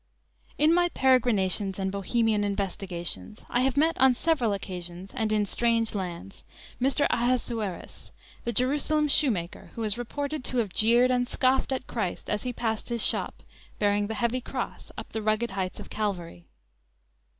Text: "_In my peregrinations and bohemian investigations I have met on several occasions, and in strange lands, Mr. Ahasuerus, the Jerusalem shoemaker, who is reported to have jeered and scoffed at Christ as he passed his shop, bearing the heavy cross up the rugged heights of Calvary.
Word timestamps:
"_In 0.57 0.73
my 0.73 0.89
peregrinations 0.89 1.77
and 1.77 1.91
bohemian 1.91 2.43
investigations 2.43 3.45
I 3.51 3.61
have 3.61 3.77
met 3.77 3.95
on 3.99 4.15
several 4.15 4.51
occasions, 4.51 5.11
and 5.13 5.31
in 5.31 5.45
strange 5.45 5.93
lands, 5.93 6.43
Mr. 6.81 7.05
Ahasuerus, 7.11 8.11
the 8.43 8.51
Jerusalem 8.51 9.07
shoemaker, 9.07 9.69
who 9.75 9.83
is 9.83 9.99
reported 9.99 10.43
to 10.45 10.57
have 10.57 10.73
jeered 10.73 11.11
and 11.11 11.27
scoffed 11.27 11.71
at 11.71 11.85
Christ 11.85 12.31
as 12.31 12.41
he 12.41 12.51
passed 12.51 12.89
his 12.89 13.05
shop, 13.05 13.43
bearing 13.77 14.07
the 14.07 14.15
heavy 14.15 14.41
cross 14.41 14.91
up 14.97 15.09
the 15.09 15.21
rugged 15.21 15.51
heights 15.51 15.79
of 15.79 15.91
Calvary. 15.91 16.47